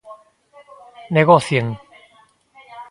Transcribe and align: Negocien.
Negocien. 1.19 1.65